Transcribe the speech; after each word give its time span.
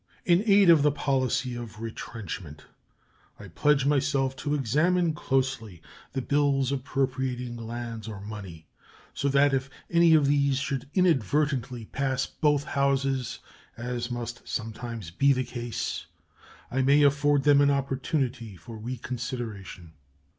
In 0.25 0.41
aid 0.47 0.71
of 0.71 0.81
the 0.81 0.91
policy 0.91 1.53
of 1.53 1.79
retrenchment, 1.79 2.65
I 3.39 3.49
pledge 3.49 3.85
myself 3.85 4.35
to 4.37 4.55
examine 4.55 5.13
closely 5.13 5.79
the 6.13 6.23
bills 6.23 6.71
appropriating 6.71 7.55
lands 7.55 8.07
or 8.07 8.19
money, 8.19 8.65
so 9.13 9.29
that 9.29 9.53
if 9.53 9.69
any 9.91 10.15
of 10.15 10.25
these 10.25 10.57
should 10.57 10.89
inadvertently 10.95 11.85
pass 11.85 12.25
both 12.25 12.63
Houses, 12.63 13.37
as 13.77 14.09
must 14.09 14.41
sometimes 14.47 15.11
be 15.11 15.33
the 15.33 15.43
case, 15.43 16.07
I 16.71 16.81
may 16.81 17.03
afford 17.03 17.43
them 17.43 17.61
an 17.61 17.69
opportunity 17.69 18.55
for 18.57 18.79
reconsideration. 18.79 19.93